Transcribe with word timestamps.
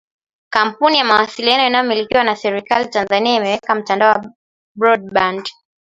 Kampuni 0.49 1.03
mawasiliano 1.03 1.67
inayomilikiwa 1.67 2.23
na 2.23 2.35
serikali 2.35 2.83
ya 2.83 2.89
Tanzania 2.89 3.35
imeweka 3.35 3.75
mtandao 3.75 4.11
wa 4.13 4.25
broadband 4.75 5.49